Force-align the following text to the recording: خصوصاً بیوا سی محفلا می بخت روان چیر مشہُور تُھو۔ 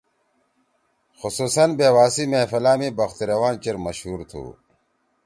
خصوصاً 1.19 1.65
بیوا 1.77 2.05
سی 2.13 2.23
محفلا 2.31 2.73
می 2.79 2.89
بخت 2.99 3.19
روان 3.29 3.53
چیر 3.63 3.75
مشہُور 3.85 4.19
تُھو۔ 4.29 4.43